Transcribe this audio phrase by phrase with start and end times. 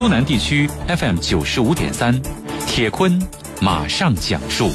[0.00, 2.22] 东南地区 FM 九十五点三，
[2.68, 3.20] 铁坤
[3.60, 4.70] 马上讲述。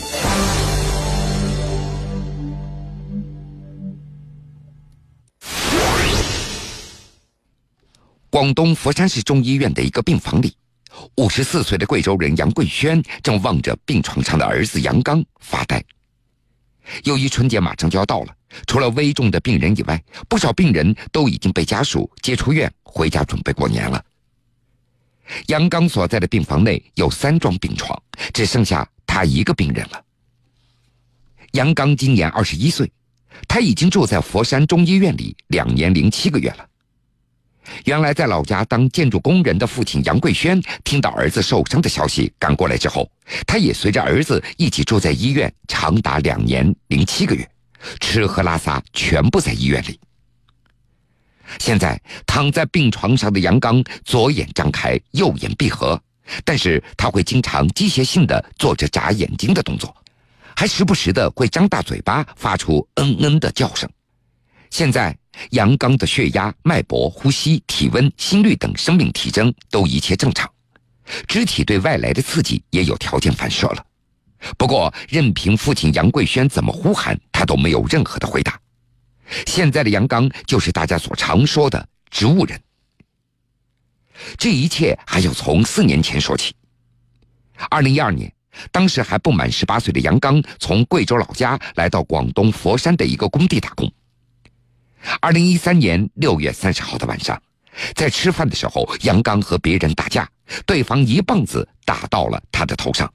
[8.29, 10.53] 广东佛山市中医院的一个病房里，
[11.15, 15.81] 五十四岁的贵州人杨桂轩正望着病床上的儿子杨刚发呆。
[17.05, 18.35] 由于春节马上就要到了，
[18.67, 24.03] 除了危重的病人以外，不少病人都已经被家属接出院回家准备过年了。
[25.47, 27.97] 杨刚所在的病房内有三张病床，
[28.33, 30.03] 只剩下他一个病人了。
[31.51, 32.91] 杨刚今年二十一岁，
[33.47, 36.65] 他已经住在佛山中医院里两年零七个月了。
[37.85, 43.09] 原来在老家当建筑工人的父亲杨贵轩，听到儿子受伤的消息赶过来之后，
[43.47, 47.49] 他也随着儿子一起住在医院长达两年零七个月，
[48.01, 49.97] 吃喝拉撒全部在医院里。
[51.59, 56.01] 现在躺在病床上的杨刚，左眼张开，右眼闭合，
[56.43, 59.95] 但是他会经常机械性的做着眨眼睛的动作，
[60.55, 63.89] 还时不时的会张大嘴巴，发出嗯嗯的叫声。
[64.69, 65.15] 现在。
[65.49, 70.47] 杨刚的血压、脉搏、呼吸、体温、心率等生命体征都一切正常，
[71.27, 73.83] 肢体对外来的刺激也有条件反射了。
[74.59, 78.59] 不过，任凭父亲杨贵轩怎么呼喊，他都没有任何的回答。
[79.45, 82.59] 现在的杨刚就是大家所常说的植物人。
[84.37, 86.55] 这一切还要从四年前说起。
[87.69, 88.31] 二零一二年，
[88.71, 93.91] 当时还不满十八岁的杨刚从贵州老家来到广东佛山的一个工地打工。
[95.19, 97.41] 二零一三年六月三十号的晚上，
[97.95, 100.29] 在吃饭的时候，杨刚和别人打架，
[100.65, 103.11] 对方一棒子打到了他的头上。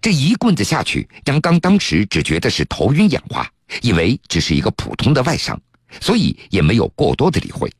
[0.00, 3.46] 这一棍子下去，杨刚当时只觉得是头晕眼花，
[3.82, 5.60] 以为只是一个普通的外伤，
[6.00, 7.72] 所以也没有过多的理会。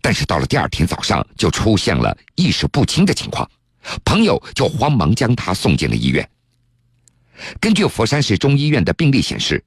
[0.00, 3.48] 但是到了第二天早上，就出现了意识不清的情况，
[4.04, 6.28] 朋友就慌忙将他送进了医院。
[7.60, 9.62] 根据佛山市中医院的病历显示。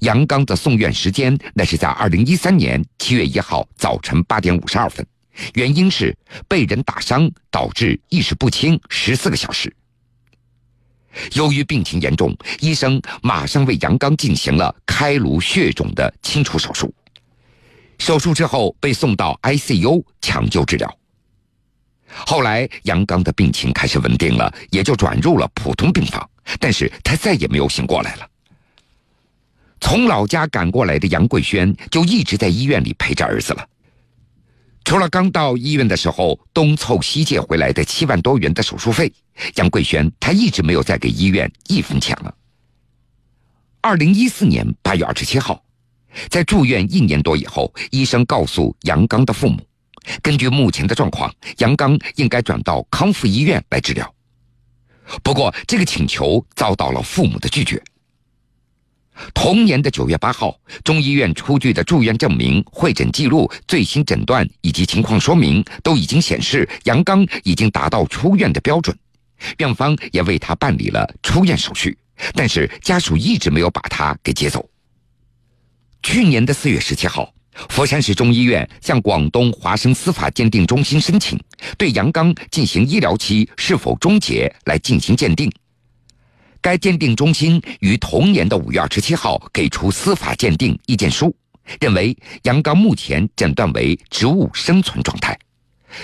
[0.00, 5.06] 杨刚的送院时间，那是在二零一三年七月一号早晨八点五十二分，
[5.54, 6.12] 原因是
[6.48, 9.72] 被人打伤导致意识不清十四个小时。
[11.32, 16.92] 由于病情严重，医生马上为杨刚进行了开颅血肿的清除手术。
[17.98, 20.98] 手术之后被送到 ICU 抢救治疗。
[22.08, 26.28] 后来杨刚的病情开始稳定了，也就转入了普通病房，
[26.60, 28.26] 但是他再也没有醒过来了。
[29.80, 33.68] 从老家赶过来的杨贵轩就一直在医院里陪着儿子了。
[34.88, 39.12] 除了刚到医院的时候东凑西借回来的七万多元的手术费，
[39.56, 42.34] 杨贵轩他一直没有再给医院一分钱了。
[43.82, 45.62] 二零一四年八月二十七号，
[46.30, 49.60] 在住院一年多以后，医生告诉杨刚的父母，
[50.22, 54.14] 根据目前的状况，杨刚应该转到康复医院来治疗。
[55.22, 57.78] 不过，这个请求遭到了父母的拒绝。
[59.34, 68.96] 同年的九月八号，中医院出具的住院证明、会诊记录、最新诊断以及情况说明都已经显示杨刚已经达到出院的标准，
[69.58, 71.96] 院方也为他办理了出院手续，
[72.34, 74.68] 但是家属一直没有把他给接走。
[76.02, 77.32] 去年的四月十七号，
[77.68, 81.38] 佛山市中医院向广东华生司法鉴定中心申请，
[81.76, 85.52] 对杨刚进行医疗期是否终结来进行鉴定。
[86.60, 91.34] 该鉴定中心于同年的五月二十七号给出司法鉴定意见书，
[91.80, 95.38] 认为杨刚目前诊断为植物生存状态。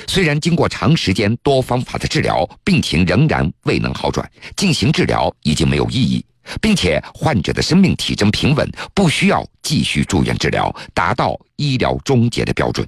[0.06, 6.24] 虽然经过长时间多方法的治疗，病情仍然未能好转，进行治疗已经没有意义，
[6.60, 12.86] 并且患者的生命体征平稳，不需要继续住院治疗，达到医疗终结的标准。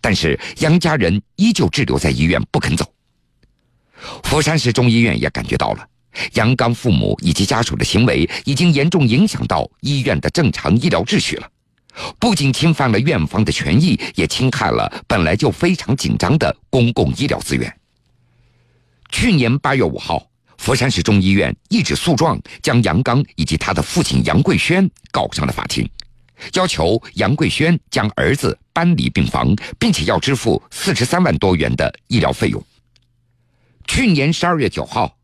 [0.00, 2.84] 但是杨家人依旧滞留在医院不肯走。
[4.24, 5.88] 佛山市中医院也感觉到了。
[6.34, 11.50] 杨刚父母以及家属的行为已经严重影响到医院的正常医疗秩序了，
[12.18, 17.72] 不仅侵犯了院方的权益，也侵害了本来就非常紧张的公共医疗资源。
[19.10, 20.26] 去年八月五号，
[20.58, 25.88] 佛山市中医院一纸诉状将杨刚以及他的父亲杨贵轩告上了法庭，
[26.54, 32.62] 要求杨贵轩将儿子搬离病房，并且要支付四十三万多元的医疗费用。
[33.86, 35.16] 去年十二月九号。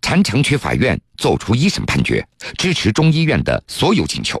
[0.00, 4.40] 禅城区法院作出一审判决，支持中医院的所有请求。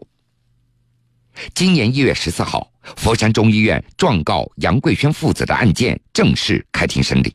[1.54, 7.34] 今年一月十四号，佛山中医院状告杨贵轩父子的案件正式开庭审理。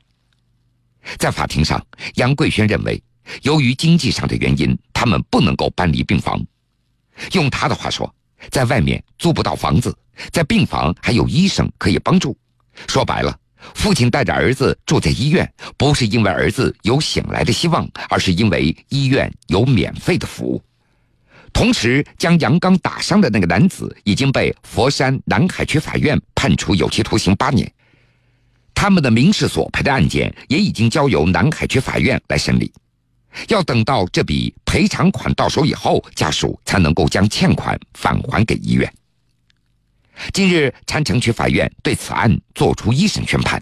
[1.18, 1.86] 在法庭上，
[2.16, 3.02] 杨贵轩认为，
[3.44, 6.44] 由于经济上的原因，他们不能够搬离病房。
[7.34, 8.14] 用他的话说，
[8.50, 9.96] 在外面租不到房子，
[10.32, 12.36] 在病房还有医生可以帮助。
[12.88, 13.38] 说白了，
[13.74, 20.62] 父亲带着儿子住在医院，不是因为儿子有醒来的希望，而是因为医院有免费的服务。
[21.52, 27.72] 同时，将杨刚打伤的那个男子已经被佛山南海区法院判处有期徒刑八年。
[28.74, 32.74] 他们的民事索赔的案件也已经交由南海区法院来审理。
[33.48, 38.92] 要等到这笔赔偿款到手以后，家属才能够将欠款返还给医院。
[40.32, 43.62] 近日，禅城区法院对此案作出一审宣判。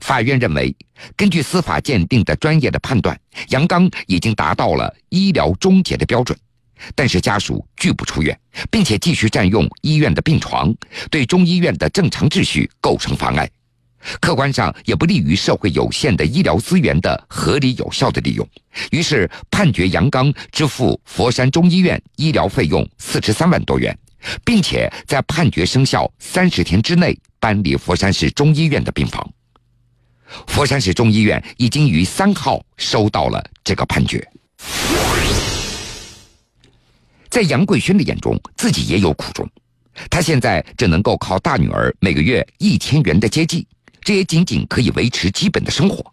[0.00, 0.74] 法院认为，
[1.16, 3.18] 根据司法鉴定的专业的判断，
[3.48, 6.36] 杨刚已经达到了医疗终结的标准，
[6.94, 8.38] 但是家属拒不出院，
[8.70, 10.74] 并且继续占用医院的病床，
[11.10, 13.48] 对中医院的正常秩序构成妨碍，
[14.20, 18.48] 客观上也不利于社会有限的医疗资源的合理有效的利用。
[18.90, 23.96] 于是判决杨刚支付佛山中医院医疗费用四十三万多元。
[24.44, 29.28] 并且在判决生效三十天之内搬离佛山市中医院的病房。
[30.46, 34.26] 佛山市中医院已经于三号收到了这个判决。
[37.28, 39.48] 在杨桂轩的眼中，自己也有苦衷，
[40.10, 43.66] 他现在只能够靠大女儿每个月一千元的接济，
[44.00, 46.04] 这也仅仅可以维持基本的生活。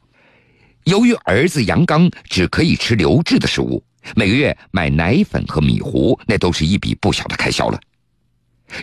[0.83, 3.81] 由于儿子杨刚只可以吃流质的食物，
[4.15, 7.79] 每个月买奶粉和米糊，那都是一笔不小的开销了。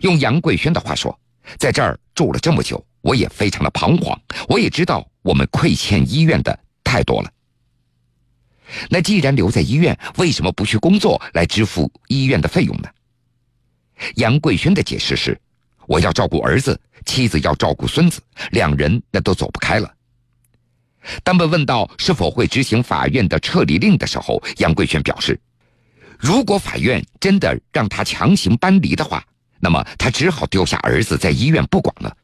[0.02, 1.18] 用杨桂轩的话说，
[1.58, 4.18] 在这儿住了这么久，我也非常的彷徨。
[4.48, 7.30] 我也知道我们亏欠医院的太多了。
[8.88, 12.88] 那既然留在医院，为什么不去工作来支付医院的费用呢？
[14.14, 15.38] 杨桂轩的解释是：
[15.86, 18.20] 我要照顾儿子，妻子要照顾孙子，
[18.52, 19.92] 两人那都走不开了。
[21.24, 25.38] 当被问到是否会执行法院的撤离令的时候，杨桂轩表示：
[26.18, 29.24] 如果法院真的让他强行搬离的话。
[29.60, 32.16] 那么他只好丢下儿子在医院不管了。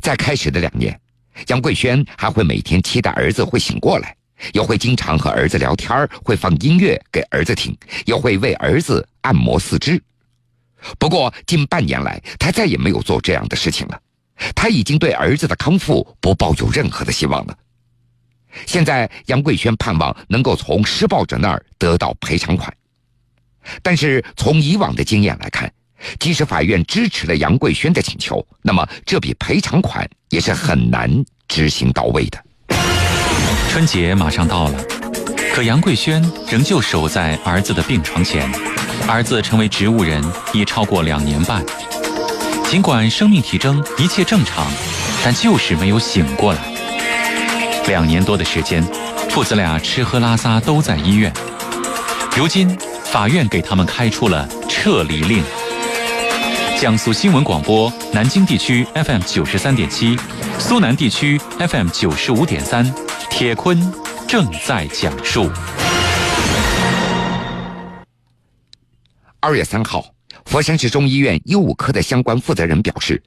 [0.00, 1.00] 在开始的两年，
[1.46, 4.14] 杨桂轩还会每天期待儿子会醒过来，
[4.52, 10.02] 也会经常和儿子聊天会放音乐给儿子听，也会为儿子按摩四肢。
[10.98, 14.00] 不过近半年来，他再也没有做这样的事情了。
[14.54, 17.56] 他已经对儿子的康复不抱有任何的希望了。
[18.66, 22.72] 现在，杨桂轩盼望能够从施暴者那儿得到赔偿款。
[23.82, 25.70] 但是从以往的经验来看，
[26.20, 31.10] 即使法院支持了杨桂轩的请求，那么这笔赔偿款也是很难
[31.48, 32.38] 执行到位的。
[33.68, 34.84] 春节马上到了，
[35.52, 38.48] 可杨桂轩仍旧守在儿子的病床前。
[39.06, 40.22] 儿子成为植物人
[40.52, 41.64] 已超过两年半，
[42.70, 44.66] 尽管生命体征一切正常，
[45.24, 46.60] 但就是没有醒过来。
[47.86, 48.82] 两年多的时间，
[49.30, 51.32] 父子俩吃喝拉撒都在医院，
[52.36, 52.76] 如今。
[53.10, 55.42] 法院给他们开出了撤离令。
[56.78, 60.14] 江苏新闻广播南京地区 FM 九十三点七，
[60.58, 62.84] 苏南地区 FM 九十五点三，
[63.30, 63.80] 铁坤
[64.28, 65.50] 正在讲述。
[69.40, 70.04] 二月三号，
[70.44, 73.22] 佛山市中医院医务科的相关负责人表示，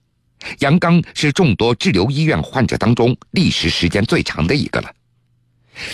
[0.60, 4.92] 杨刚是众多滞留医院患者当中历时时间最长的一个了。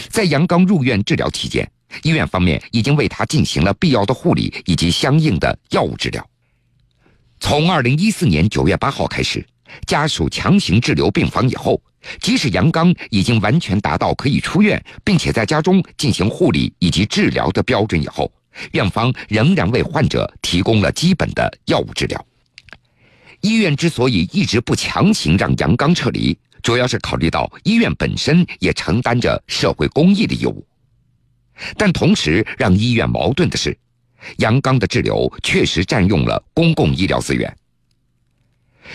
[0.09, 1.65] 在杨刚入院治疗期间。
[2.03, 6.27] 医院方面已经为他进行了必要的护理以及相应的药物治疗。
[7.39, 9.45] 从二零一四年九月八号开始，
[9.85, 11.81] 家属强行滞留病房以后，
[12.21, 18.31] 即使杨刚已经完全达到可以出院，并且在家中进行护理以及治疗的标准以后，
[18.71, 22.25] 院方仍然为患者提供了基本的药物治疗。
[23.41, 30.65] 医院之所以一直不强行让杨刚撤离，主要是考虑到医院本身也承担着社会公益的义务。
[31.75, 33.77] 但同时让医院矛盾的是，
[34.37, 37.55] 杨刚的滞留确实占用了公共医疗资源。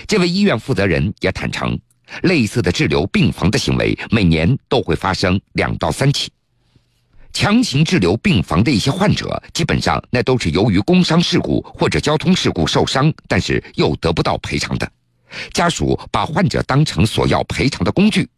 [0.06, 1.78] 这位医院负责人也坦诚，
[2.22, 6.30] 类似的滞留病房的行为每年都会发生两到三起。
[7.32, 14.90] 强行滞留病房的一些患者，基本上那都是由于工伤事故或者交通事故受伤，但是又得不到赔偿的，
[15.52, 18.28] 家属把患者当成索要赔偿的工具。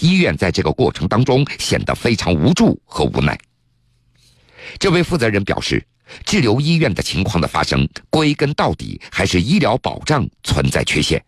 [0.00, 3.38] 医院在这个过程当中显得非常无助和无奈。
[4.78, 5.84] 这位负责人表示，
[6.24, 11.22] 滞留医院的情况的发生，归根到底还是医疗保障存在缺陷。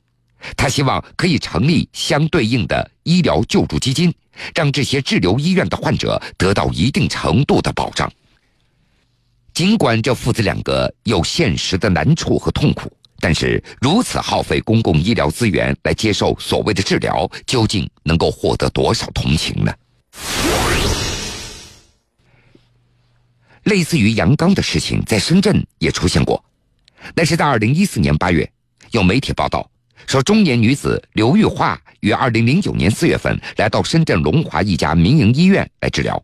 [0.57, 4.15] 他希望可以成立相对应的医疗救助基金，
[4.55, 8.11] 让这些滞留医院的患者得到一定程度的保障。
[9.55, 12.93] 尽管这父子两个有现实的难处和痛苦。
[13.19, 19.75] 但是，如此耗费公共医疗资源来接受所谓的治疗，究竟能够获得多少同情呢？
[23.65, 26.45] 类似于杨刚的事情，在深圳也出现过。
[27.15, 28.49] 那是在二零一四年八月，
[28.93, 29.69] 有媒体报道，
[30.07, 36.23] 说中年女子刘玉华于二零零九年四月份来到深圳龙华一家民营医院来治疗，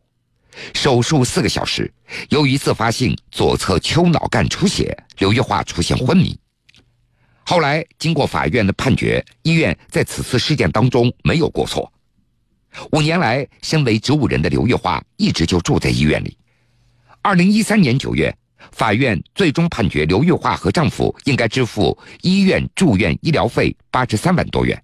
[0.73, 1.93] 手术四个小时，
[2.29, 6.39] 由于自发性左侧丘脑干出血，刘玉华出现昏迷。
[7.45, 11.93] 后来经过法院的判决，医院在此次事件当中没有过错。
[12.93, 16.37] 五年来，身为植物人的刘玉花一直就住在医院里。
[17.21, 18.35] 二零一三年九月。
[18.71, 24.81] 法院最终判决刘玉华和丈夫应该支付医院住院医疗费八十三万多元。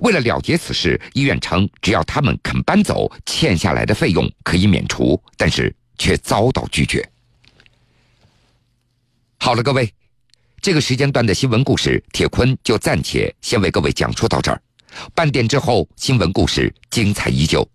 [0.00, 7.02] 为了了结此事，医院称只要他们肯搬走，欠下来的费用可以免除，但是却遭到拒绝。
[9.38, 9.90] 好了，各位，
[10.60, 14.60] 这个时间段的新闻故事，铁坤就暂且先为各位讲述到这儿。
[15.14, 17.66] 半点之后，新闻故事精彩依旧。